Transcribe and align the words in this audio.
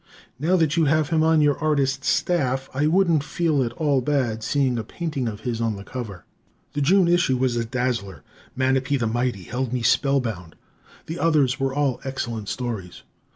Now 0.39 0.55
that 0.55 0.75
you 0.77 0.85
have 0.85 1.09
him 1.09 1.21
on 1.21 1.41
your 1.41 1.59
artist's 1.59 2.09
staff 2.09 2.71
I 2.73 2.87
wouldn't 2.87 3.23
feel 3.23 3.63
at 3.63 3.71
all 3.73 4.01
bad 4.01 4.41
seeing 4.41 4.79
a 4.79 4.83
painting 4.83 5.27
of 5.27 5.41
his 5.41 5.61
on 5.61 5.75
the 5.75 5.83
cover. 5.83 6.25
The 6.73 6.81
June 6.81 7.07
issue 7.07 7.37
was 7.37 7.55
a 7.55 7.65
dazzler. 7.65 8.23
"Manape 8.55 8.97
the 8.97 9.05
Mighty" 9.05 9.43
held 9.43 9.71
me 9.71 9.83
spellbound. 9.83 10.55
The 11.05 11.19
others 11.19 11.59
were 11.59 11.75
all 11.75 12.01
excellent 12.03 12.49
stories. 12.49 13.03